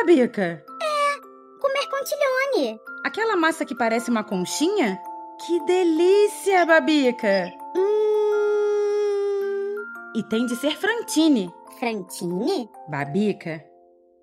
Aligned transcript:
Babica? 0.00 0.64
Comer 1.60 1.86
contilhone. 1.90 2.80
Aquela 3.04 3.36
massa 3.36 3.66
que 3.66 3.74
parece 3.74 4.10
uma 4.10 4.24
conchinha? 4.24 4.98
Que 5.44 5.60
delícia, 5.66 6.64
Babica! 6.64 7.52
Hum. 7.76 7.90
E 10.16 10.22
tem 10.22 10.46
de 10.46 10.56
ser 10.56 10.74
frantine. 10.78 11.52
Frantine? 11.78 12.70
Babica, 12.88 13.62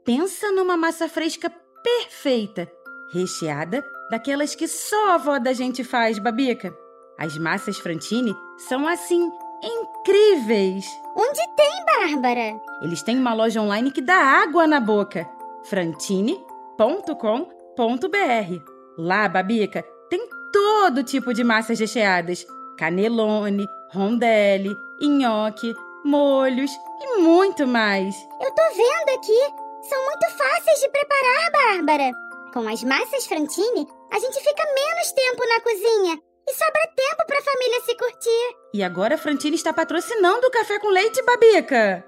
pensa 0.03 0.51
numa 0.51 0.75
massa 0.75 1.07
fresca 1.07 1.51
perfeita, 1.83 2.67
recheada 3.13 3.83
daquelas 4.09 4.55
que 4.55 4.67
só 4.67 5.11
a 5.11 5.13
avó 5.13 5.37
da 5.37 5.53
gente 5.53 5.83
faz, 5.83 6.17
Babica. 6.17 6.75
As 7.19 7.37
massas 7.37 7.77
frantine 7.77 8.35
são 8.57 8.87
assim 8.87 9.29
incríveis. 9.61 10.87
Onde 11.15 11.39
tem, 11.55 11.85
Bárbara? 11.85 12.59
Eles 12.81 13.03
têm 13.03 13.17
uma 13.17 13.35
loja 13.35 13.61
online 13.61 13.91
que 13.91 14.01
dá 14.01 14.15
água 14.15 14.65
na 14.65 14.79
boca. 14.79 15.36
frantine.com.br. 15.69 18.61
Lá, 18.97 19.29
Babica, 19.29 19.85
tem 20.09 20.27
todo 20.51 21.03
tipo 21.03 21.33
de 21.33 21.43
massas 21.43 21.79
recheadas: 21.79 22.45
canelone, 22.77 23.65
rondelli, 23.93 24.75
nhoque, 25.01 25.73
molhos 26.03 26.71
e 27.01 27.17
muito 27.19 27.65
mais. 27.67 28.15
Eu 28.41 28.51
tô 28.53 28.61
vendo 28.75 29.09
aqui. 29.17 29.39
São 29.87 30.05
muito 30.05 30.25
fáceis 30.37 30.79
de 30.81 30.89
preparar, 30.89 31.51
Bárbara. 31.51 32.11
Com 32.53 32.67
as 32.67 32.83
massas 32.83 33.25
Frantine, 33.25 33.87
a 34.11 34.19
gente 34.19 34.41
fica 34.41 34.63
menos 34.73 35.11
tempo 35.11 35.45
na 35.47 35.61
cozinha 35.61 36.19
e 36.49 36.53
sobra 36.53 36.87
tempo 36.95 37.25
pra 37.27 37.41
família 37.41 37.81
se 37.81 37.95
curtir. 37.95 38.55
E 38.73 38.83
agora 38.83 39.15
a 39.15 39.17
Frantine 39.17 39.55
está 39.55 39.73
patrocinando 39.73 40.47
o 40.47 40.51
café 40.51 40.79
com 40.79 40.89
leite, 40.89 41.21
Babica. 41.23 42.05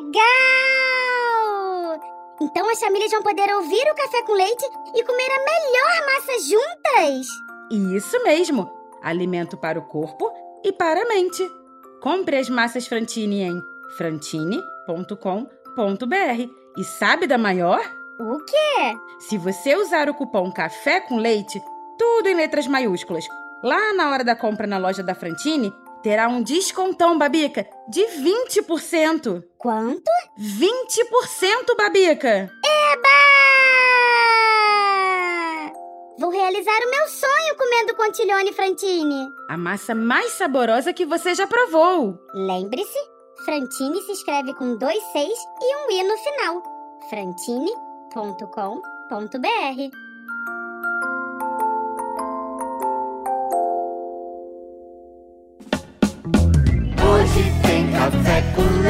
Legal! 0.00 1.07
Então 2.40 2.70
as 2.70 2.78
famílias 2.80 3.10
vão 3.10 3.22
poder 3.22 3.52
ouvir 3.54 3.90
o 3.90 3.94
café 3.94 4.22
com 4.22 4.32
leite 4.32 4.64
e 4.94 5.04
comer 5.04 5.30
a 5.30 5.44
melhor 5.44 6.06
massa 6.06 6.32
juntas. 6.40 7.26
Isso 7.96 8.22
mesmo! 8.22 8.70
Alimento 9.02 9.56
para 9.56 9.78
o 9.78 9.86
corpo 9.86 10.30
e 10.64 10.72
para 10.72 11.02
a 11.02 11.08
mente. 11.08 11.42
Compre 12.00 12.36
as 12.36 12.48
massas 12.48 12.86
Frantine 12.86 13.42
em 13.42 13.60
frantine.com.br. 13.96 15.16
E 16.76 16.84
sabe 16.84 17.26
da 17.26 17.36
maior? 17.36 17.80
O 18.20 18.38
quê? 18.44 18.96
Se 19.20 19.36
você 19.36 19.76
usar 19.76 20.08
o 20.08 20.14
cupom 20.14 20.50
Café 20.52 21.00
com 21.00 21.16
Leite, 21.16 21.60
tudo 21.98 22.28
em 22.28 22.34
letras 22.34 22.66
maiúsculas, 22.66 23.24
lá 23.62 23.92
na 23.94 24.10
hora 24.10 24.24
da 24.24 24.36
compra 24.36 24.66
na 24.66 24.78
loja 24.78 25.02
da 25.02 25.14
Frantine, 25.14 25.72
terá 26.08 26.26
um 26.26 26.42
descontão, 26.42 27.18
Babica, 27.18 27.68
de 27.86 28.00
20%. 28.00 29.44
Quanto? 29.58 30.10
20%, 30.40 31.76
Babica! 31.76 32.50
Eba! 32.64 33.08
Vou 36.18 36.30
realizar 36.30 36.80
o 36.80 36.90
meu 36.90 37.06
sonho 37.08 37.56
comendo 37.58 37.94
contilhone 37.94 38.54
Frantine. 38.54 39.28
A 39.50 39.58
massa 39.58 39.94
mais 39.94 40.32
saborosa 40.32 40.94
que 40.94 41.04
você 41.04 41.34
já 41.34 41.46
provou. 41.46 42.18
Lembre-se, 42.32 42.98
Frantine 43.44 44.00
se 44.00 44.12
escreve 44.12 44.54
com 44.54 44.78
dois 44.78 45.02
seis 45.12 45.38
e 45.60 45.76
um 45.76 45.90
i 45.90 46.02
no 46.04 46.16
final. 46.16 46.62
frantine.com.br 47.10 50.07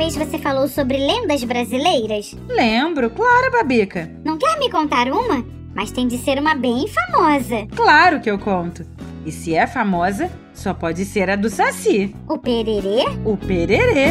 Vez 0.00 0.16
você 0.16 0.38
falou 0.38 0.66
sobre 0.66 0.96
lendas 0.96 1.44
brasileiras? 1.44 2.34
Lembro, 2.48 3.10
claro, 3.10 3.50
Babica. 3.52 4.10
Não 4.24 4.38
quer 4.38 4.58
me 4.58 4.70
contar 4.70 5.08
uma? 5.08 5.44
Mas 5.74 5.90
tem 5.92 6.08
de 6.08 6.16
ser 6.16 6.38
uma 6.38 6.54
bem 6.54 6.86
famosa. 6.88 7.66
Claro 7.76 8.18
que 8.18 8.30
eu 8.30 8.38
conto. 8.38 8.82
E 9.26 9.30
se 9.30 9.54
é 9.54 9.66
famosa, 9.66 10.30
só 10.54 10.72
pode 10.72 11.04
ser 11.04 11.28
a 11.28 11.36
do 11.36 11.50
Saci, 11.50 12.16
O 12.26 12.38
pererê? 12.38 13.04
o 13.26 13.36
Pererê. 13.36 14.06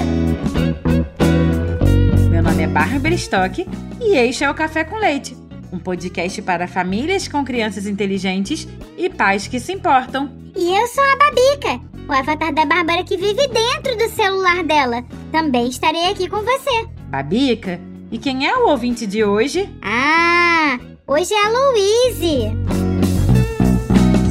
Meu 2.30 2.44
nome 2.44 2.62
é 2.62 2.68
Bárbara 2.68 3.16
Stock 3.16 3.68
e 4.00 4.16
este 4.16 4.44
é 4.44 4.50
o 4.52 4.54
Café 4.54 4.84
com 4.84 4.96
Leite, 4.96 5.36
um 5.74 5.80
podcast 5.80 6.40
para 6.44 6.68
famílias 6.68 7.28
com 7.28 7.44
crianças 7.44 7.88
inteligentes 7.88 8.68
e 8.96 9.10
pais 9.10 9.48
que 9.48 9.60
se 9.60 9.74
importam. 9.74 10.32
E 10.56 10.72
eu 10.80 10.86
sou 10.88 11.04
a 11.04 11.16
Babica, 11.16 11.82
o 12.10 12.14
avatar 12.14 12.52
da 12.52 12.66
Bárbara 12.66 13.04
que 13.04 13.16
vive 13.16 13.48
dentro 13.48 13.96
do 13.96 14.10
celular 14.10 14.64
dela. 14.64 15.04
Também 15.32 15.68
estarei 15.68 16.10
aqui 16.10 16.28
com 16.28 16.42
você. 16.42 16.88
Babica, 17.08 17.80
e 18.12 18.18
quem 18.18 18.48
é 18.48 18.58
o 18.58 18.70
ouvinte 18.70 19.06
de 19.06 19.24
hoje? 19.24 19.70
Ah, 19.82 20.80
hoje 21.06 21.34
é 21.34 21.46
a 21.46 21.50
Louise. 21.50 22.52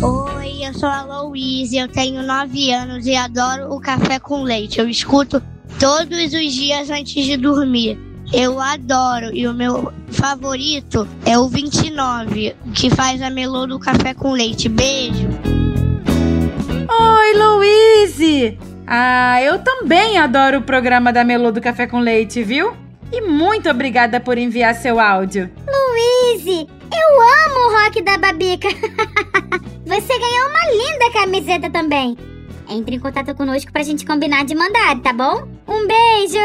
Oi, 0.03 0.67
eu 0.67 0.75
sou 0.75 0.89
a 0.89 1.05
Louise, 1.05 1.77
eu 1.77 1.87
tenho 1.87 2.23
9 2.25 2.73
anos 2.73 3.07
e 3.07 3.15
adoro 3.15 3.73
o 3.73 3.81
café 3.81 4.19
com 4.19 4.43
leite. 4.43 4.81
Eu 4.81 4.89
escuto 4.89 5.41
todos 5.79 6.35
os 6.35 6.53
dias 6.53 6.91
antes 6.91 7.25
de 7.25 7.37
dormir. 7.37 7.97
Eu 8.33 8.61
adoro 8.61 9.33
e 9.33 9.47
o 9.47 9.55
meu 9.55 9.93
favorito 10.11 11.09
é 11.25 11.39
o 11.39 11.49
29, 11.49 12.57
que 12.75 12.91
faz 12.91 13.23
a 13.23 13.31
melô 13.31 13.67
do 13.67 13.79
café 13.79 14.13
com 14.15 14.33
leite. 14.33 14.69
Beijo! 14.69 15.58
Oi, 16.89 17.35
Louise! 17.35 18.59
Ah, 18.87 19.43
eu 19.43 19.59
também 19.59 20.17
adoro 20.17 20.59
o 20.59 20.63
programa 20.63 21.13
da 21.13 21.23
Melô 21.23 21.53
do 21.53 21.61
Café 21.61 21.87
com 21.87 22.01
Leite, 22.01 22.43
viu? 22.43 22.75
E 23.13 23.21
muito 23.21 23.69
obrigada 23.69 24.19
por 24.19 24.39
enviar 24.39 24.75
seu 24.75 24.99
áudio. 24.99 25.51
Louise, 25.67 26.67
eu 26.67 27.21
amo 27.21 27.59
o 27.59 27.85
rock 27.85 28.03
da 28.03 28.17
Babica. 28.17 28.69
Você 29.85 30.19
ganhou 30.19 30.49
uma 30.49 30.71
linda 30.71 31.13
camiseta 31.13 31.69
também. 31.71 32.17
Entre 32.71 32.97
em 32.97 33.01
contato 33.01 33.35
conosco 33.35 33.71
pra 33.71 33.83
gente 33.83 34.07
combinar 34.07 34.45
de 34.45 34.55
mandar, 34.55 34.99
tá 35.01 35.13
bom? 35.13 35.47
Um 35.67 35.87
beijo! 35.87 36.39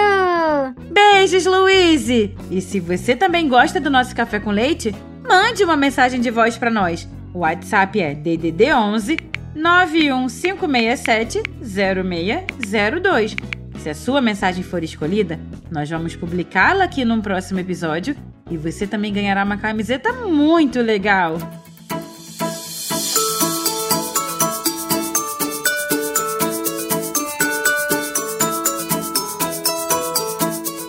Beijos, 0.91 1.45
Louise! 1.45 2.35
E 2.51 2.61
se 2.61 2.81
você 2.81 3.15
também 3.15 3.47
gosta 3.47 3.79
do 3.79 3.89
nosso 3.89 4.13
café 4.15 4.39
com 4.39 4.51
leite, 4.51 4.93
mande 5.27 5.63
uma 5.63 5.77
mensagem 5.77 6.19
de 6.19 6.29
voz 6.29 6.57
para 6.57 6.69
nós. 6.69 7.07
O 7.33 7.39
WhatsApp 7.39 7.99
é 7.99 8.13
DDD 8.13 8.73
11 8.73 9.32
91567 9.55 11.41
0602. 11.61 13.35
Se 13.79 13.89
a 13.89 13.95
sua 13.95 14.21
mensagem 14.21 14.63
for 14.63 14.83
escolhida, 14.83 15.39
nós 15.69 15.89
vamos 15.89 16.15
publicá-la 16.15 16.85
aqui 16.85 17.03
num 17.03 17.21
próximo 17.21 17.59
episódio 17.59 18.15
e 18.49 18.57
você 18.57 18.87
também 18.87 19.11
ganhará 19.11 19.43
uma 19.43 19.57
camiseta 19.57 20.13
muito 20.13 20.79
legal. 20.81 21.37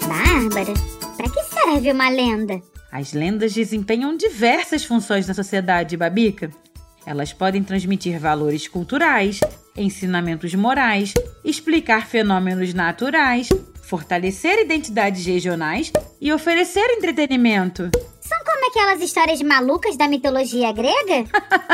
Bárbara, 0.07 0.73
pra 1.17 1.29
que 1.29 1.43
serve 1.43 1.91
uma 1.93 2.09
lenda? 2.09 2.63
As 2.93 3.13
lendas 3.13 3.53
desempenham 3.53 4.17
diversas 4.17 4.85
funções 4.85 5.27
na 5.27 5.35
sociedade, 5.35 5.97
Babica. 5.97 6.51
Elas 7.07 7.33
podem 7.33 7.63
transmitir 7.63 8.19
valores 8.19 8.67
culturais, 8.67 9.41
ensinamentos 9.77 10.55
morais, 10.55 11.13
explicar 11.45 12.07
fenômenos 12.07 12.73
naturais, 12.73 13.49
fortalecer 13.83 14.59
identidades 14.61 15.25
regionais 15.27 15.93
e 16.21 16.33
oferecer 16.33 16.85
entretenimento. 16.91 17.91
São 18.21 18.39
como 18.45 18.71
aquelas 18.71 19.03
histórias 19.03 19.43
malucas 19.43 19.97
da 19.97 20.09
mitologia 20.09 20.73
grega? 20.73 21.29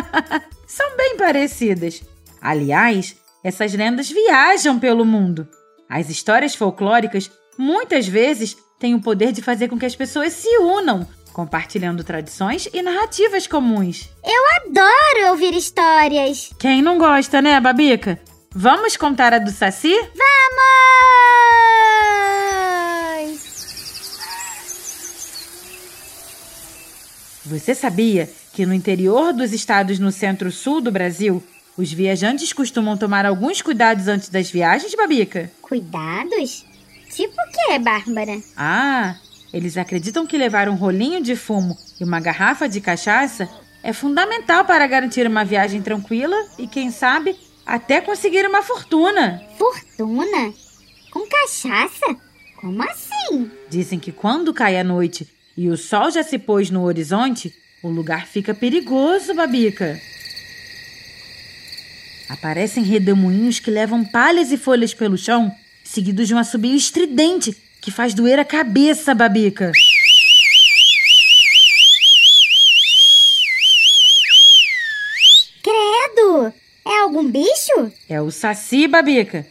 São 0.66 0.96
bem 0.96 1.16
parecidas. 1.16 2.02
Aliás, 2.40 3.16
essas 3.44 3.72
lendas 3.72 4.10
viajam 4.10 4.78
pelo 4.78 5.04
mundo. 5.04 5.46
As 5.88 6.10
histórias 6.10 6.54
folclóricas 6.54 7.30
muitas 7.56 8.06
vezes 8.06 8.56
têm 8.78 8.94
o 8.94 9.00
poder 9.00 9.32
de 9.32 9.42
fazer 9.42 9.68
com 9.68 9.78
que 9.78 9.86
as 9.86 9.94
pessoas 9.94 10.32
se 10.32 10.48
unam, 10.58 11.06
compartilhando 11.40 12.04
tradições 12.04 12.68
e 12.70 12.82
narrativas 12.82 13.46
comuns. 13.46 14.10
Adoro 14.66 15.30
ouvir 15.30 15.54
histórias. 15.54 16.50
Quem 16.58 16.82
não 16.82 16.98
gosta, 16.98 17.40
né, 17.40 17.58
Babica? 17.58 18.20
Vamos 18.54 18.94
contar 18.94 19.32
a 19.32 19.38
do 19.38 19.50
Saci? 19.50 19.94
Vamos! 19.94 20.20
Você 27.46 27.74
sabia 27.74 28.30
que 28.52 28.66
no 28.66 28.74
interior 28.74 29.32
dos 29.32 29.54
estados 29.54 29.98
no 29.98 30.12
centro-sul 30.12 30.82
do 30.82 30.92
Brasil, 30.92 31.42
os 31.74 31.90
viajantes 31.90 32.52
costumam 32.52 32.98
tomar 32.98 33.24
alguns 33.24 33.62
cuidados 33.62 34.08
antes 34.08 34.28
das 34.28 34.50
viagens, 34.50 34.94
Babica? 34.94 35.50
Cuidados? 35.62 36.66
Tipo 37.10 37.32
o 37.32 37.50
que, 37.50 37.78
Bárbara? 37.78 38.38
Ah, 38.58 39.16
eles 39.52 39.76
acreditam 39.76 40.26
que 40.26 40.38
levar 40.38 40.68
um 40.68 40.74
rolinho 40.74 41.22
de 41.22 41.34
fumo 41.34 41.76
e 42.00 42.04
uma 42.04 42.20
garrafa 42.20 42.68
de 42.68 42.80
cachaça 42.80 43.48
é 43.82 43.92
fundamental 43.92 44.64
para 44.64 44.86
garantir 44.86 45.26
uma 45.26 45.44
viagem 45.44 45.82
tranquila 45.82 46.36
e, 46.58 46.66
quem 46.66 46.90
sabe, 46.90 47.36
até 47.66 48.00
conseguir 48.00 48.46
uma 48.46 48.62
fortuna. 48.62 49.42
Fortuna? 49.58 50.52
Com 51.10 51.26
cachaça? 51.26 52.16
Como 52.60 52.82
assim? 52.82 53.50
Dizem 53.68 53.98
que 53.98 54.12
quando 54.12 54.54
cai 54.54 54.78
a 54.78 54.84
noite 54.84 55.26
e 55.56 55.68
o 55.68 55.76
sol 55.76 56.10
já 56.10 56.22
se 56.22 56.38
pôs 56.38 56.70
no 56.70 56.82
horizonte, 56.82 57.52
o 57.82 57.88
lugar 57.88 58.26
fica 58.26 58.54
perigoso, 58.54 59.34
Babica. 59.34 59.98
Aparecem 62.28 62.84
redemoinhos 62.84 63.58
que 63.58 63.70
levam 63.70 64.04
palhas 64.04 64.52
e 64.52 64.56
folhas 64.56 64.94
pelo 64.94 65.18
chão, 65.18 65.50
seguidos 65.82 66.28
de 66.28 66.34
um 66.34 66.38
assobio 66.38 66.76
estridente 66.76 67.56
que 67.80 67.90
faz 67.90 68.14
doer 68.14 68.38
a 68.38 68.44
cabeça, 68.44 69.14
Babica. 69.14 69.72
Credo! 75.62 76.52
É 76.86 77.00
algum 77.02 77.28
bicho? 77.28 77.92
É 78.08 78.20
o 78.20 78.30
Saci, 78.30 78.86
Babica. 78.86 79.46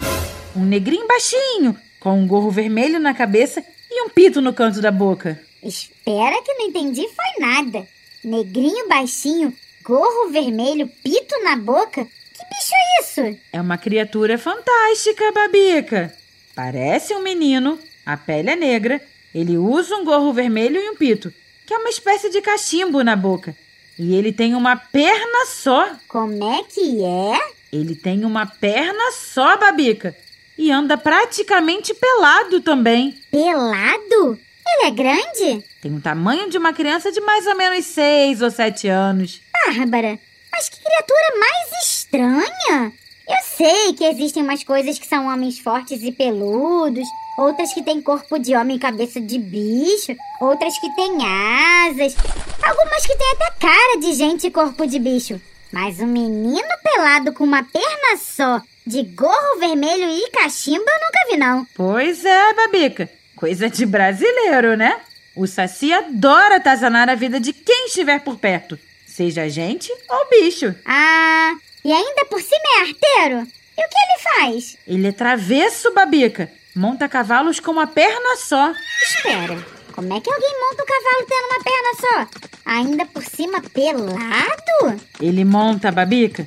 Um 0.55 0.65
negrinho 0.65 1.07
baixinho, 1.07 1.75
com 1.99 2.19
um 2.19 2.27
gorro 2.27 2.51
vermelho 2.51 2.99
na 2.99 3.13
cabeça 3.13 3.63
e 3.89 4.03
um 4.03 4.09
pito 4.09 4.41
no 4.41 4.53
canto 4.53 4.81
da 4.81 4.91
boca. 4.91 5.39
Espera 5.63 6.41
que 6.41 6.53
não 6.53 6.67
entendi 6.67 7.07
foi 7.07 7.45
nada. 7.45 7.87
Negrinho 8.23 8.87
baixinho, 8.87 9.53
gorro 9.83 10.29
vermelho, 10.29 10.87
pito 11.03 11.35
na 11.43 11.55
boca. 11.55 12.05
Que 12.05 12.45
bicho 12.45 12.73
é 12.73 13.01
isso? 13.01 13.39
É 13.53 13.61
uma 13.61 13.77
criatura 13.77 14.37
fantástica, 14.37 15.31
Babica. 15.31 16.13
Parece 16.55 17.13
um 17.13 17.21
menino, 17.21 17.79
a 18.13 18.17
pele 18.17 18.49
é 18.49 18.55
negra, 18.55 18.99
ele 19.33 19.55
usa 19.57 19.95
um 19.95 20.03
gorro 20.03 20.33
vermelho 20.33 20.81
e 20.81 20.89
um 20.89 20.95
pito, 20.95 21.31
que 21.65 21.73
é 21.73 21.77
uma 21.77 21.89
espécie 21.89 22.29
de 22.31 22.41
cachimbo 22.41 23.03
na 23.03 23.15
boca. 23.15 23.55
E 23.99 24.15
ele 24.15 24.31
tem 24.31 24.55
uma 24.55 24.75
perna 24.75 25.45
só. 25.45 25.91
Como 26.07 26.43
é 26.43 26.63
que 26.63 27.03
é? 27.03 27.39
Ele 27.71 27.95
tem 27.95 28.25
uma 28.25 28.47
perna 28.47 29.11
só, 29.11 29.57
Babica. 29.57 30.15
E 30.57 30.71
anda 30.71 30.97
praticamente 30.97 31.93
pelado 31.93 32.61
também. 32.61 33.15
Pelado? 33.29 34.39
Ele 34.67 34.87
é 34.87 34.91
grande? 34.91 35.63
Tem 35.79 35.95
o 35.95 36.01
tamanho 36.01 36.49
de 36.49 36.57
uma 36.57 36.73
criança 36.73 37.11
de 37.11 37.21
mais 37.21 37.45
ou 37.45 37.55
menos 37.55 37.85
seis 37.85 38.41
ou 38.41 38.49
sete 38.49 38.87
anos. 38.87 39.41
Bárbara, 39.65 40.17
mas 40.51 40.69
que 40.69 40.79
criatura 40.81 41.39
mais 41.39 41.83
estranha! 41.83 42.93
Eu 43.29 43.43
sei 43.43 43.93
que 43.93 44.03
existem 44.05 44.41
umas 44.41 44.63
coisas 44.63 44.97
que 44.97 45.05
são 45.05 45.27
homens 45.27 45.59
fortes 45.59 46.01
e 46.01 46.11
peludos, 46.11 47.07
outras 47.37 47.71
que 47.71 47.83
têm 47.83 48.01
corpo 48.01 48.39
de 48.39 48.55
homem 48.55 48.77
e 48.77 48.79
cabeça 48.79 49.21
de 49.21 49.37
bicho, 49.37 50.15
outras 50.41 50.79
que 50.79 50.89
têm 50.95 51.15
asas, 51.23 52.15
algumas 52.63 53.05
que 53.05 53.15
têm 53.15 53.31
até 53.33 53.51
cara 53.59 53.99
de 53.99 54.13
gente 54.13 54.47
e 54.47 54.51
corpo 54.51 54.87
de 54.87 54.97
bicho. 54.97 55.39
Mas 55.71 55.99
um 55.99 56.07
menino 56.07 56.67
pelado 56.83 57.31
com 57.31 57.43
uma 57.43 57.63
perna 57.63 58.17
só, 58.17 58.59
de 58.83 59.03
gorro 59.03 59.59
vermelho 59.59 60.09
e 60.09 60.31
cachimbo, 60.31 60.79
eu 60.79 60.99
nunca 61.05 61.29
vi, 61.29 61.37
não. 61.37 61.67
Pois 61.75 62.25
é, 62.25 62.53
Babica. 62.55 63.07
Coisa 63.35 63.69
de 63.69 63.85
brasileiro, 63.85 64.75
né? 64.75 64.99
O 65.35 65.45
Saci 65.45 65.93
adora 65.93 66.55
atazanar 66.55 67.07
a 67.07 67.15
vida 67.15 67.39
de 67.39 67.53
quem 67.53 67.85
estiver 67.85 68.21
por 68.21 68.37
perto, 68.39 68.77
seja 69.05 69.47
gente 69.47 69.91
ou 70.09 70.29
bicho. 70.29 70.73
Ah, 70.83 71.53
e 71.83 71.91
ainda 71.91 72.25
por 72.25 72.41
cima 72.41 72.61
é 72.77 72.79
arteiro? 72.81 73.47
E 73.77 73.85
o 73.85 73.89
que 73.89 73.95
ele 73.97 74.19
faz? 74.35 74.77
Ele 74.85 75.07
é 75.07 75.11
travesso, 75.11 75.93
Babica. 75.93 76.51
Monta 76.75 77.07
cavalos 77.07 77.59
com 77.59 77.71
uma 77.71 77.87
perna 77.87 78.35
só. 78.37 78.73
Espera, 79.03 79.57
como 79.93 80.13
é 80.13 80.19
que 80.19 80.31
alguém 80.31 80.55
monta 80.59 80.83
um 80.83 80.85
cavalo 80.85 81.25
tendo 81.27 81.45
uma 81.45 81.63
perna 81.63 81.93
só? 81.99 82.49
Ainda 82.65 83.05
por 83.05 83.23
cima 83.23 83.61
pelado? 83.61 85.01
Ele 85.19 85.43
monta, 85.43 85.91
Babica. 85.91 86.45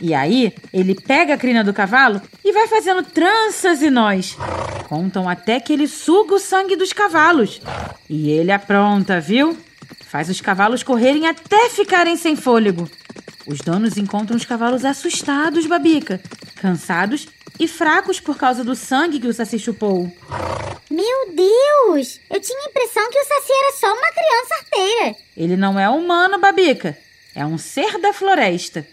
E 0.00 0.14
aí, 0.14 0.52
ele 0.72 0.94
pega 0.94 1.34
a 1.34 1.38
crina 1.38 1.62
do 1.62 1.72
cavalo 1.72 2.20
e 2.44 2.52
vai 2.52 2.66
fazendo 2.66 3.04
tranças 3.04 3.82
e 3.82 3.90
nós. 3.90 4.36
Contam 4.88 5.28
até 5.28 5.60
que 5.60 5.72
ele 5.72 5.86
suga 5.86 6.34
o 6.34 6.40
sangue 6.40 6.76
dos 6.76 6.92
cavalos. 6.92 7.60
E 8.10 8.30
ele 8.30 8.50
apronta, 8.50 9.20
viu? 9.20 9.56
Faz 10.06 10.28
os 10.28 10.40
cavalos 10.40 10.82
correrem 10.82 11.26
até 11.26 11.70
ficarem 11.70 12.16
sem 12.16 12.36
fôlego. 12.36 12.90
Os 13.46 13.58
donos 13.58 13.96
encontram 13.96 14.36
os 14.36 14.44
cavalos 14.44 14.84
assustados, 14.84 15.66
Babica, 15.66 16.20
cansados 16.56 17.26
e 17.58 17.66
fracos 17.66 18.20
por 18.20 18.36
causa 18.36 18.62
do 18.62 18.76
sangue 18.76 19.18
que 19.18 19.26
o 19.26 19.34
Saci 19.34 19.58
chupou. 19.58 20.12
Meu 20.90 21.34
Deus! 21.34 22.20
Eu 22.30 22.40
tinha 22.40 22.58
a 22.60 22.68
impressão 22.68 23.10
que 23.10 23.18
o 23.18 23.24
Saci 23.24 23.52
era 23.52 23.76
só 23.78 23.92
uma 23.92 24.12
criança 24.12 24.54
arteira. 24.60 25.16
Ele 25.36 25.56
não 25.56 25.78
é 25.78 25.88
humano, 25.88 26.38
Babica. 26.38 26.96
É 27.34 27.44
um 27.44 27.58
ser 27.58 27.98
da 27.98 28.12
floresta. 28.12 28.86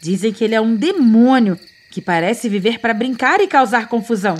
Dizem 0.00 0.32
que 0.32 0.44
ele 0.44 0.54
é 0.54 0.60
um 0.60 0.76
demônio 0.76 1.58
que 1.90 2.00
parece 2.02 2.48
viver 2.48 2.78
para 2.78 2.94
brincar 2.94 3.40
e 3.40 3.48
causar 3.48 3.88
confusão. 3.88 4.36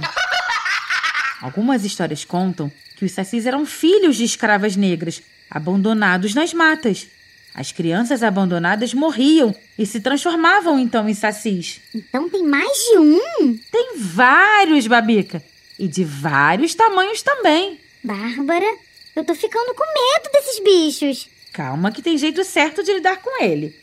Algumas 1.41 1.85
histórias 1.85 2.25
contam 2.25 2.71
que 2.97 3.05
os 3.05 3.13
sacis 3.13 3.47
eram 3.47 3.67
filhos 3.67 4.17
de 4.17 4.25
escravas 4.25 4.77
negras, 4.77 5.23
abandonados 5.51 6.35
nas 6.35 6.53
matas. 6.53 7.09
As 7.57 7.73
crianças 7.73 8.23
abandonadas 8.23 8.93
morriam 8.93 9.57
e 9.79 9.87
se 9.87 9.99
transformavam 9.99 10.79
então 10.79 11.09
em 11.09 11.15
sacis. 11.15 11.81
Então 11.95 12.29
tem 12.29 12.43
mais 12.43 12.71
de 12.71 12.99
um? 12.99 13.59
Tem 13.73 13.95
vários, 13.97 14.87
Babica. 14.87 15.43
E 15.79 15.89
de 15.89 16.05
vários 16.05 16.75
tamanhos 16.75 17.23
também. 17.23 17.81
Bárbara, 18.05 18.67
eu 19.17 19.25
tô 19.25 19.35
ficando 19.35 19.75
com 19.75 19.85
medo 19.85 20.31
desses 20.35 20.63
bichos. 20.63 21.31
Calma 21.51 21.91
que 21.91 22.03
tem 22.03 22.19
jeito 22.19 22.45
certo 22.45 22.83
de 22.83 22.93
lidar 22.93 23.23
com 23.23 23.43
ele. 23.43 23.75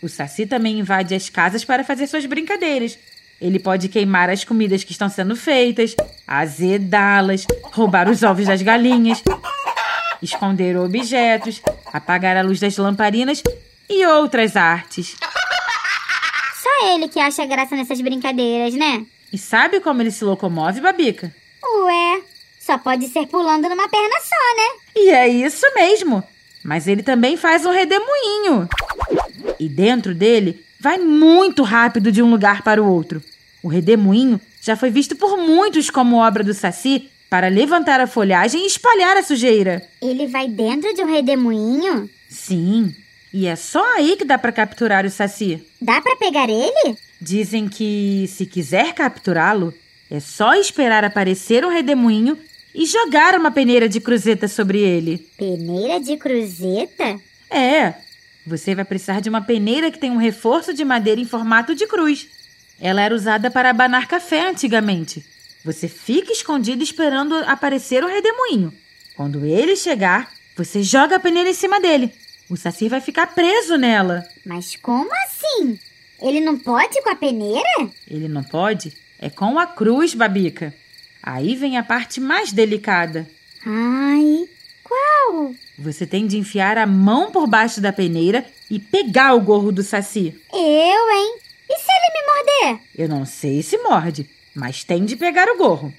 O 0.00 0.08
Saci 0.08 0.46
também 0.46 0.78
invade 0.78 1.12
as 1.12 1.28
casas 1.28 1.64
para 1.64 1.82
fazer 1.82 2.06
suas 2.06 2.24
brincadeiras. 2.26 2.96
Ele 3.40 3.58
pode 3.58 3.88
queimar 3.88 4.30
as 4.30 4.44
comidas 4.44 4.84
que 4.84 4.92
estão 4.92 5.08
sendo 5.08 5.34
feitas, 5.34 5.96
azedá-las, 6.28 7.44
roubar 7.64 8.08
os 8.08 8.22
ovos 8.22 8.46
das 8.46 8.62
galinhas, 8.62 9.20
esconder 10.22 10.76
objetos, 10.76 11.60
apagar 11.92 12.36
a 12.36 12.42
luz 12.42 12.60
das 12.60 12.76
lamparinas 12.76 13.42
e 13.88 14.06
outras 14.06 14.56
artes. 14.56 15.16
Só 16.62 16.94
ele 16.94 17.08
que 17.08 17.20
acha 17.20 17.46
graça 17.46 17.76
nessas 17.76 18.00
brincadeiras, 18.00 18.74
né? 18.74 19.06
E 19.32 19.38
sabe 19.38 19.80
como 19.80 20.02
ele 20.02 20.10
se 20.10 20.24
locomove, 20.24 20.80
Babica? 20.80 21.34
Ué, 21.62 22.22
só 22.60 22.78
pode 22.78 23.08
ser 23.08 23.26
pulando 23.26 23.68
numa 23.68 23.88
perna 23.88 24.20
só, 24.20 24.56
né? 24.56 24.80
E 24.96 25.10
é 25.10 25.28
isso 25.28 25.66
mesmo. 25.74 26.22
Mas 26.64 26.88
ele 26.88 27.02
também 27.02 27.36
faz 27.36 27.64
um 27.64 27.70
redemoinho. 27.70 28.68
E 29.58 29.68
dentro 29.68 30.14
dele 30.14 30.64
vai 30.80 30.98
muito 30.98 31.62
rápido 31.62 32.10
de 32.10 32.22
um 32.22 32.30
lugar 32.30 32.62
para 32.62 32.82
o 32.82 32.92
outro. 32.92 33.22
O 33.62 33.68
redemoinho 33.68 34.40
já 34.60 34.76
foi 34.76 34.90
visto 34.90 35.14
por 35.16 35.36
muitos 35.36 35.90
como 35.90 36.16
obra 36.16 36.42
do 36.42 36.54
Saci 36.54 37.10
para 37.36 37.48
levantar 37.48 38.00
a 38.00 38.06
folhagem 38.06 38.62
e 38.62 38.66
espalhar 38.66 39.14
a 39.18 39.22
sujeira. 39.22 39.86
Ele 40.00 40.26
vai 40.26 40.48
dentro 40.48 40.94
de 40.94 41.02
um 41.02 41.12
redemoinho? 41.12 42.08
Sim, 42.30 42.94
e 43.30 43.46
é 43.46 43.54
só 43.54 43.84
aí 43.94 44.16
que 44.16 44.24
dá 44.24 44.38
para 44.38 44.50
capturar 44.50 45.04
o 45.04 45.10
Saci. 45.10 45.62
Dá 45.78 46.00
para 46.00 46.16
pegar 46.16 46.48
ele? 46.48 46.96
Dizem 47.20 47.68
que, 47.68 48.24
se 48.26 48.46
quiser 48.46 48.94
capturá-lo, 48.94 49.74
é 50.10 50.18
só 50.18 50.54
esperar 50.54 51.04
aparecer 51.04 51.62
um 51.62 51.68
redemoinho 51.68 52.38
e 52.74 52.86
jogar 52.86 53.38
uma 53.38 53.50
peneira 53.50 53.86
de 53.86 54.00
cruzeta 54.00 54.48
sobre 54.48 54.78
ele. 54.78 55.18
Peneira 55.36 56.00
de 56.00 56.16
cruzeta? 56.16 57.20
É, 57.50 57.96
você 58.46 58.74
vai 58.74 58.86
precisar 58.86 59.20
de 59.20 59.28
uma 59.28 59.42
peneira 59.42 59.90
que 59.90 59.98
tem 59.98 60.10
um 60.10 60.16
reforço 60.16 60.72
de 60.72 60.86
madeira 60.86 61.20
em 61.20 61.26
formato 61.26 61.74
de 61.74 61.86
cruz. 61.86 62.28
Ela 62.80 63.02
era 63.02 63.14
usada 63.14 63.50
para 63.50 63.68
abanar 63.68 64.08
café 64.08 64.48
antigamente. 64.48 65.35
Você 65.66 65.88
fica 65.88 66.30
escondido 66.30 66.84
esperando 66.84 67.34
aparecer 67.38 68.04
o 68.04 68.06
redemoinho. 68.06 68.72
Quando 69.16 69.44
ele 69.44 69.74
chegar, 69.74 70.30
você 70.56 70.80
joga 70.80 71.16
a 71.16 71.20
peneira 71.20 71.50
em 71.50 71.54
cima 71.54 71.80
dele. 71.80 72.12
O 72.48 72.56
Saci 72.56 72.88
vai 72.88 73.00
ficar 73.00 73.34
preso 73.34 73.76
nela. 73.76 74.24
Mas 74.44 74.76
como 74.76 75.10
assim? 75.24 75.76
Ele 76.22 76.38
não 76.38 76.56
pode 76.56 77.02
com 77.02 77.10
a 77.10 77.16
peneira? 77.16 77.90
Ele 78.08 78.28
não 78.28 78.44
pode? 78.44 78.96
É 79.18 79.28
com 79.28 79.58
a 79.58 79.66
cruz, 79.66 80.14
Babica. 80.14 80.72
Aí 81.20 81.56
vem 81.56 81.76
a 81.76 81.82
parte 81.82 82.20
mais 82.20 82.52
delicada. 82.52 83.28
Ai, 83.66 84.48
qual? 84.84 85.52
Você 85.76 86.06
tem 86.06 86.28
de 86.28 86.38
enfiar 86.38 86.78
a 86.78 86.86
mão 86.86 87.32
por 87.32 87.48
baixo 87.48 87.80
da 87.80 87.92
peneira 87.92 88.46
e 88.70 88.78
pegar 88.78 89.34
o 89.34 89.40
gorro 89.40 89.72
do 89.72 89.82
Saci. 89.82 90.32
Eu, 90.52 90.58
hein? 90.60 91.38
E 91.68 91.76
se 91.76 91.88
ele 91.90 92.12
me 92.14 92.26
morder? 92.70 92.86
Eu 92.96 93.08
não 93.08 93.26
sei 93.26 93.64
se 93.64 93.76
morde, 93.78 94.30
mas 94.56 94.82
tem 94.82 95.04
de 95.04 95.14
pegar 95.14 95.46
o 95.48 95.58
gorro. 95.58 95.92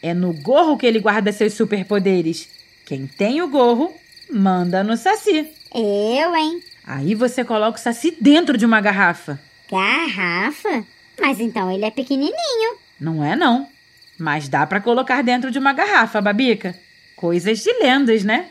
É 0.00 0.14
no 0.14 0.32
gorro 0.32 0.78
que 0.78 0.86
ele 0.86 1.00
guarda 1.00 1.32
seus 1.32 1.54
superpoderes. 1.54 2.48
Quem 2.86 3.06
tem 3.06 3.42
o 3.42 3.48
gorro, 3.48 3.92
manda 4.30 4.84
no 4.84 4.96
Saci. 4.96 5.48
Eu, 5.74 6.36
hein? 6.36 6.62
Aí 6.86 7.14
você 7.14 7.42
coloca 7.42 7.78
o 7.78 7.82
saci 7.82 8.16
dentro 8.20 8.56
de 8.56 8.64
uma 8.64 8.80
garrafa. 8.80 9.40
Garrafa? 9.70 10.84
Mas 11.18 11.40
então 11.40 11.70
ele 11.72 11.84
é 11.84 11.90
pequenininho. 11.90 12.76
Não 13.00 13.24
é 13.24 13.34
não. 13.34 13.66
Mas 14.18 14.48
dá 14.48 14.66
para 14.66 14.80
colocar 14.80 15.22
dentro 15.22 15.50
de 15.50 15.58
uma 15.58 15.72
garrafa, 15.72 16.20
Babica. 16.20 16.78
Coisas 17.16 17.60
de 17.60 17.72
lendas, 17.80 18.22
né? 18.22 18.46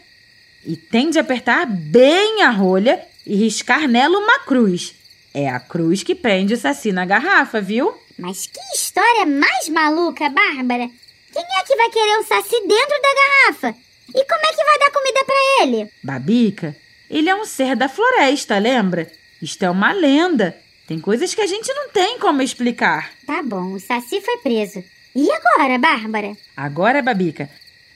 E 0.65 0.75
tem 0.75 1.09
de 1.09 1.19
apertar 1.19 1.65
bem 1.65 2.41
a 2.41 2.49
rolha 2.49 3.01
e 3.25 3.35
riscar 3.35 3.87
nela 3.87 4.17
uma 4.17 4.39
cruz. 4.39 4.95
É 5.33 5.49
a 5.49 5.59
cruz 5.59 6.03
que 6.03 6.15
prende 6.15 6.53
o 6.53 6.57
saci 6.57 6.91
na 6.91 7.05
garrafa, 7.05 7.61
viu? 7.61 7.93
Mas 8.17 8.47
que 8.47 8.59
história 8.75 9.25
mais 9.25 9.69
maluca, 9.69 10.29
Bárbara! 10.29 10.89
Quem 11.31 11.43
é 11.43 11.63
que 11.63 11.75
vai 11.75 11.89
querer 11.89 12.19
um 12.19 12.23
saci 12.23 12.59
dentro 12.67 13.01
da 13.01 13.13
garrafa? 13.15 13.75
E 14.09 14.25
como 14.25 14.45
é 14.45 14.53
que 14.53 14.63
vai 14.63 14.79
dar 14.79 14.91
comida 14.91 15.25
para 15.25 15.63
ele? 15.63 15.91
Babica, 16.03 16.75
ele 17.09 17.29
é 17.29 17.35
um 17.35 17.45
ser 17.45 17.75
da 17.75 17.89
floresta, 17.89 18.57
lembra? 18.59 19.11
Isto 19.41 19.63
é 19.63 19.69
uma 19.69 19.91
lenda. 19.91 20.55
Tem 20.87 20.99
coisas 20.99 21.33
que 21.33 21.41
a 21.41 21.47
gente 21.47 21.73
não 21.73 21.89
tem 21.89 22.19
como 22.19 22.41
explicar. 22.41 23.11
Tá 23.25 23.41
bom, 23.41 23.73
o 23.73 23.79
saci 23.79 24.21
foi 24.21 24.37
preso. 24.37 24.83
E 25.15 25.31
agora, 25.31 25.77
Bárbara? 25.77 26.37
Agora, 26.55 27.01
Babica, 27.01 27.49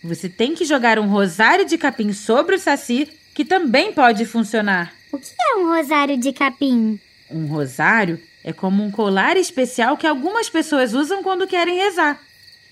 você 0.03 0.29
tem 0.29 0.55
que 0.55 0.65
jogar 0.65 0.97
um 0.97 1.07
rosário 1.09 1.65
de 1.65 1.77
capim 1.77 2.13
sobre 2.13 2.55
o 2.55 2.59
saci, 2.59 3.07
que 3.35 3.45
também 3.45 3.91
pode 3.91 4.25
funcionar. 4.25 4.93
O 5.11 5.17
que 5.17 5.31
é 5.39 5.55
um 5.55 5.67
rosário 5.75 6.17
de 6.17 6.31
capim? 6.33 6.99
Um 7.29 7.45
rosário 7.45 8.19
é 8.47 8.53
como 8.53 8.81
um 8.81 8.89
colar 8.89 9.35
especial 9.35 9.97
que 9.97 10.07
algumas 10.07 10.49
pessoas 10.49 10.93
usam 10.93 11.21
quando 11.21 11.45
querem 11.45 11.79
rezar. 11.79 12.17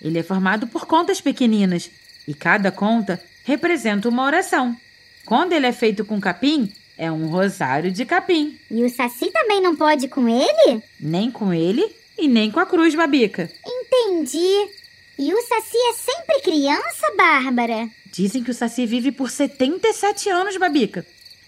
Ele 0.02 0.18
é 0.18 0.24
formado 0.24 0.68
por 0.68 0.86
contas 0.86 1.20
pequeninas 1.20 1.92
e 2.26 2.34
cada 2.34 2.72
conta 2.72 3.22
representa 3.44 4.08
uma 4.08 4.24
oração. 4.24 4.74
Quando 5.26 5.52
ele 5.52 5.66
é 5.66 5.74
feito 5.74 6.06
com 6.06 6.18
capim, 6.22 6.72
é 6.98 7.12
um 7.12 7.28
rosário 7.28 7.92
de 7.92 8.06
capim. 8.06 8.58
E 8.72 8.86
o 8.86 8.90
saci 8.90 9.30
também 9.32 9.62
não 9.62 9.76
pode 9.76 10.08
com 10.08 10.30
ele? 10.30 10.82
Nem 10.98 11.30
com 11.30 11.54
ele 11.54 11.86
e 12.18 12.26
nem 12.26 12.50
com 12.50 12.62
a 12.62 12.66
cruz, 12.66 12.96
Babica. 12.96 13.52
Entendi. 13.68 14.70
E 15.20 15.34
o 15.34 15.42
saci 15.42 15.78
é 15.90 15.94
sempre 15.94 16.42
criança, 16.42 17.14
Bárbara? 17.18 17.90
Dizem 18.14 18.42
que 18.42 18.52
o 18.52 18.54
saci 18.54 18.86
vive 18.86 19.12
por 19.12 19.30
77 19.30 20.30
anos, 20.30 20.56
Babica. 20.56 21.06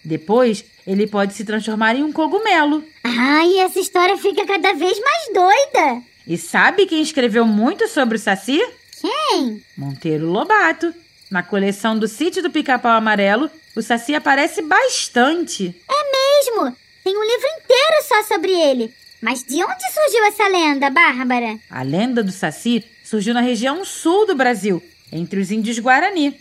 Depois, 0.07 0.63
ele 0.87 1.05
pode 1.05 1.33
se 1.33 1.43
transformar 1.43 1.93
em 1.93 2.01
um 2.01 2.13
cogumelo. 2.13 2.81
Ai, 3.03 3.59
essa 3.59 3.77
história 3.77 4.15
fica 4.17 4.45
cada 4.45 4.71
vez 4.73 4.97
mais 4.97 5.23
doida. 5.33 6.01
E 6.25 6.37
sabe 6.37 6.85
quem 6.85 7.01
escreveu 7.01 7.45
muito 7.45 7.89
sobre 7.89 8.15
o 8.15 8.19
saci? 8.19 8.65
Quem? 9.01 9.61
Monteiro 9.77 10.31
Lobato. 10.31 10.93
Na 11.29 11.43
coleção 11.43 11.99
do 11.99 12.07
Sítio 12.07 12.41
do 12.41 12.49
Pica-Pau 12.49 12.93
Amarelo, 12.93 13.51
o 13.75 13.81
saci 13.81 14.15
aparece 14.15 14.61
bastante. 14.61 15.75
É 15.89 16.51
mesmo. 16.55 16.73
Tem 17.03 17.13
um 17.13 17.25
livro 17.25 17.47
inteiro 17.57 18.07
só 18.07 18.23
sobre 18.23 18.53
ele. 18.53 18.93
Mas 19.21 19.43
de 19.43 19.61
onde 19.61 19.91
surgiu 19.91 20.23
essa 20.23 20.47
lenda, 20.47 20.89
Bárbara? 20.89 21.59
A 21.69 21.83
lenda 21.83 22.23
do 22.23 22.31
saci 22.31 22.81
surgiu 23.03 23.33
na 23.33 23.41
região 23.41 23.83
sul 23.83 24.25
do 24.25 24.35
Brasil, 24.35 24.81
entre 25.11 25.41
os 25.41 25.51
índios 25.51 25.79
Guarani. 25.79 26.39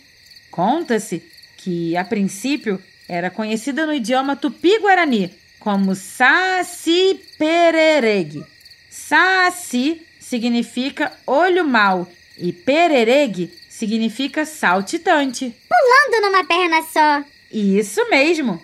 Conta-se 0.49 1.21
que, 1.57 1.97
a 1.97 2.05
princípio, 2.05 2.81
era 3.07 3.29
conhecida 3.29 3.85
no 3.85 3.93
idioma 3.93 4.35
tupi-guarani 4.35 5.33
como 5.59 5.95
Saci 5.95 7.19
Pereregue. 7.37 8.45
Saci 8.89 10.01
significa 10.19 11.11
olho 11.25 11.65
mau 11.65 12.07
e 12.37 12.51
pereregue 12.51 13.51
significa 13.69 14.45
saltitante. 14.45 15.55
Pulando 15.67 16.25
numa 16.25 16.45
perna 16.45 16.81
só. 16.83 17.23
Isso 17.51 18.09
mesmo. 18.09 18.61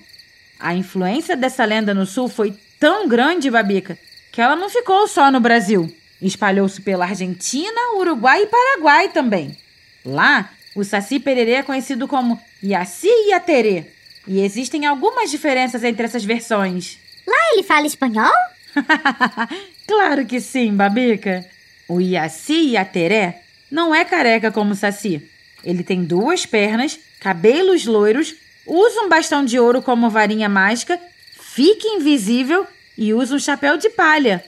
A 0.59 0.73
influência 0.73 1.35
dessa 1.35 1.65
lenda 1.65 1.93
no 1.93 2.05
sul 2.05 2.27
foi 2.27 2.53
tão 2.79 3.07
grande, 3.07 3.49
Babica, 3.49 3.97
que 4.31 4.41
ela 4.41 4.55
não 4.55 4.69
ficou 4.69 5.07
só 5.07 5.31
no 5.31 5.39
Brasil. 5.39 5.93
Espalhou-se 6.21 6.81
pela 6.81 7.05
Argentina, 7.05 7.95
Uruguai 7.95 8.43
e 8.43 8.47
Paraguai 8.47 9.09
também. 9.09 9.57
Lá, 10.05 10.49
o 10.75 10.83
Saci 10.83 11.19
Pererê 11.19 11.53
é 11.53 11.63
conhecido 11.63 12.07
como 12.07 12.39
Iaci 12.61 13.09
Iaterê. 13.29 13.85
E 14.27 14.41
existem 14.41 14.85
algumas 14.85 15.29
diferenças 15.29 15.83
entre 15.83 16.05
essas 16.05 16.23
versões. 16.23 16.97
Lá 17.27 17.53
ele 17.53 17.63
fala 17.63 17.85
espanhol? 17.85 18.31
claro 19.87 20.25
que 20.25 20.39
sim, 20.39 20.73
Babica. 20.73 21.45
O 21.87 21.99
Iaci 21.99 22.71
Iateré 22.71 23.41
não 23.69 23.93
é 23.93 24.05
careca 24.05 24.51
como 24.51 24.71
o 24.71 24.75
Saci. 24.75 25.21
Ele 25.63 25.83
tem 25.83 26.03
duas 26.03 26.45
pernas, 26.45 26.99
cabelos 27.19 27.85
loiros, 27.85 28.35
usa 28.65 29.01
um 29.01 29.09
bastão 29.09 29.43
de 29.43 29.59
ouro 29.59 29.81
como 29.81 30.09
varinha 30.09 30.49
mágica, 30.49 30.99
fica 31.39 31.87
invisível 31.87 32.65
e 32.97 33.13
usa 33.13 33.35
um 33.35 33.39
chapéu 33.39 33.77
de 33.77 33.89
palha. 33.89 34.43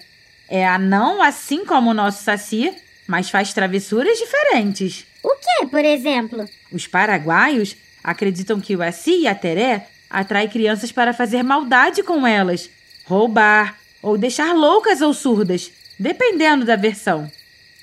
É 0.48 0.66
anão 0.66 1.22
assim 1.22 1.66
como 1.66 1.90
o 1.90 1.94
nosso 1.94 2.24
Saci, 2.24 2.74
mas 3.08 3.30
faz 3.30 3.54
travessuras 3.54 4.18
diferentes. 4.18 5.06
O 5.24 5.36
que, 5.36 5.68
por 5.68 5.84
exemplo? 5.84 6.46
Os 6.72 6.88
paraguaios 6.88 7.76
acreditam 8.06 8.62
que 8.62 8.76
o 8.76 8.84
Assi 8.84 9.22
e 9.22 9.28
a 9.28 9.34
Teré 9.34 9.88
atrai 10.08 10.48
crianças 10.48 10.92
para 10.92 11.12
fazer 11.12 11.42
maldade 11.42 12.04
com 12.04 12.26
elas, 12.26 12.70
roubar 13.06 13.76
ou 14.02 14.16
deixar 14.16 14.54
loucas 14.54 15.02
ou 15.02 15.12
surdas, 15.12 15.72
dependendo 15.98 16.64
da 16.64 16.76
versão. 16.76 17.30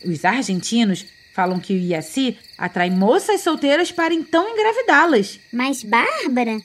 Os 0.05 0.25
argentinos 0.25 1.05
falam 1.35 1.59
que 1.59 1.73
o 1.73 1.77
Iaci 1.77 2.39
atrai 2.57 2.89
moças 2.89 3.41
solteiras 3.41 3.91
para 3.91 4.15
então 4.15 4.49
engravidá-las. 4.49 5.41
Mas, 5.53 5.83
Bárbara, 5.83 6.61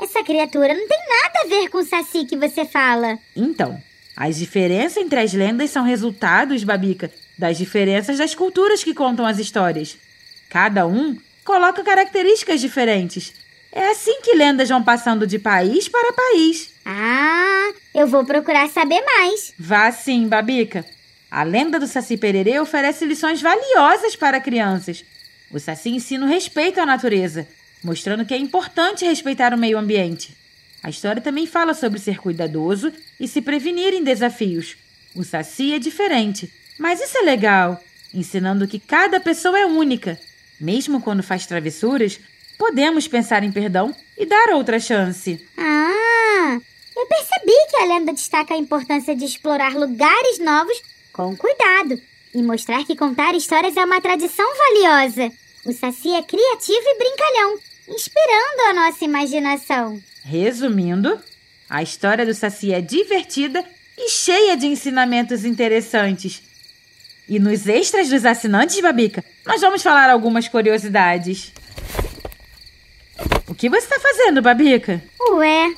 essa 0.00 0.24
criatura 0.24 0.74
não 0.74 0.88
tem 0.88 0.98
nada 0.98 1.40
a 1.44 1.48
ver 1.48 1.68
com 1.68 1.78
o 1.78 1.84
Saci 1.84 2.24
que 2.24 2.36
você 2.36 2.64
fala. 2.64 3.18
Então, 3.36 3.80
as 4.16 4.36
diferenças 4.36 4.96
entre 4.96 5.20
as 5.20 5.32
lendas 5.32 5.70
são 5.70 5.84
resultados, 5.84 6.64
Babica, 6.64 7.12
das 7.38 7.56
diferenças 7.56 8.18
das 8.18 8.34
culturas 8.34 8.82
que 8.82 8.94
contam 8.94 9.24
as 9.24 9.38
histórias. 9.38 9.96
Cada 10.48 10.86
um 10.86 11.16
coloca 11.46 11.84
características 11.84 12.60
diferentes. 12.60 13.32
É 13.72 13.90
assim 13.90 14.20
que 14.20 14.34
lendas 14.34 14.68
vão 14.68 14.82
passando 14.82 15.26
de 15.26 15.38
país 15.38 15.88
para 15.88 16.12
país. 16.12 16.70
Ah, 16.84 17.72
eu 17.94 18.06
vou 18.06 18.24
procurar 18.24 18.68
saber 18.68 19.00
mais. 19.02 19.54
Vá 19.58 19.90
sim, 19.92 20.28
Babica. 20.28 20.84
A 21.30 21.42
lenda 21.42 21.78
do 21.78 21.86
Saci 21.86 22.16
Pererê 22.16 22.58
oferece 22.58 23.04
lições 23.04 23.40
valiosas 23.40 24.16
para 24.16 24.40
crianças. 24.40 25.04
O 25.50 25.60
Saci 25.60 25.90
ensina 25.90 26.26
o 26.26 26.28
respeito 26.28 26.80
à 26.80 26.86
natureza, 26.86 27.46
mostrando 27.82 28.24
que 28.24 28.34
é 28.34 28.38
importante 28.38 29.04
respeitar 29.04 29.54
o 29.54 29.58
meio 29.58 29.78
ambiente. 29.78 30.36
A 30.82 30.90
história 30.90 31.22
também 31.22 31.46
fala 31.46 31.74
sobre 31.74 31.98
ser 31.98 32.18
cuidadoso 32.18 32.92
e 33.20 33.28
se 33.28 33.40
prevenir 33.40 33.92
em 33.94 34.02
desafios. 34.02 34.76
O 35.14 35.22
Saci 35.22 35.74
é 35.74 35.78
diferente, 35.78 36.52
mas 36.78 37.00
isso 37.00 37.18
é 37.18 37.22
legal, 37.22 37.82
ensinando 38.12 38.66
que 38.66 38.78
cada 38.78 39.20
pessoa 39.20 39.58
é 39.58 39.66
única. 39.66 40.18
Mesmo 40.60 41.00
quando 41.00 41.22
faz 41.22 41.46
travessuras, 41.46 42.18
podemos 42.58 43.06
pensar 43.06 43.42
em 43.42 43.52
perdão 43.52 43.94
e 44.16 44.24
dar 44.24 44.50
outra 44.54 44.80
chance. 44.80 45.46
Ah, 45.56 46.58
eu 46.96 47.06
percebi 47.06 47.52
que 47.70 47.76
a 47.76 47.86
lenda 47.86 48.12
destaca 48.12 48.54
a 48.54 48.58
importância 48.58 49.14
de 49.14 49.24
explorar 49.24 49.74
lugares 49.74 50.38
novos 50.38 50.80
com 51.12 51.36
cuidado 51.36 52.00
e 52.34 52.42
mostrar 52.42 52.84
que 52.84 52.96
contar 52.96 53.34
histórias 53.34 53.76
é 53.76 53.84
uma 53.84 54.00
tradição 54.00 54.46
valiosa. 54.56 55.32
O 55.64 55.72
Saci 55.72 56.12
é 56.12 56.22
criativo 56.22 56.84
e 56.84 56.98
brincalhão, 56.98 57.58
inspirando 57.88 58.62
a 58.68 58.74
nossa 58.74 59.04
imaginação. 59.04 60.00
Resumindo, 60.22 61.20
a 61.68 61.82
história 61.82 62.24
do 62.24 62.34
Saci 62.34 62.72
é 62.72 62.80
divertida 62.80 63.64
e 63.96 64.10
cheia 64.10 64.56
de 64.56 64.66
ensinamentos 64.66 65.44
interessantes. 65.44 66.42
E 67.28 67.38
nos 67.38 67.66
extras 67.66 68.08
dos 68.08 68.24
assinantes, 68.24 68.80
Babica, 68.80 69.24
nós 69.44 69.60
vamos 69.60 69.82
falar 69.82 70.08
algumas 70.10 70.46
curiosidades. 70.46 71.52
O 73.48 73.54
que 73.54 73.68
você 73.68 73.86
está 73.86 73.98
fazendo, 73.98 74.40
Babica? 74.40 75.02
Ué, 75.32 75.74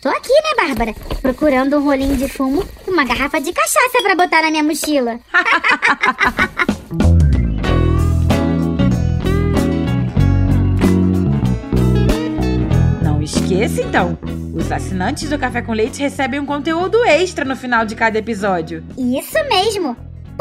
Tô 0.00 0.08
aqui, 0.10 0.28
né, 0.28 0.50
Bárbara? 0.56 0.94
Procurando 1.20 1.76
um 1.78 1.82
rolinho 1.82 2.16
de 2.16 2.28
fumo 2.28 2.64
e 2.86 2.90
uma 2.90 3.04
garrafa 3.04 3.40
de 3.40 3.52
cachaça 3.52 4.02
para 4.02 4.14
botar 4.14 4.42
na 4.42 4.50
minha 4.52 4.62
mochila. 4.62 5.18
Não 13.02 13.20
esqueça, 13.20 13.82
então. 13.82 14.16
Os 14.54 14.70
assinantes 14.70 15.28
do 15.28 15.36
Café 15.38 15.60
com 15.60 15.72
Leite 15.72 16.00
recebem 16.00 16.38
um 16.38 16.46
conteúdo 16.46 17.04
extra 17.04 17.44
no 17.44 17.56
final 17.56 17.84
de 17.84 17.96
cada 17.96 18.18
episódio. 18.18 18.84
Isso 18.96 19.36
mesmo. 19.48 19.96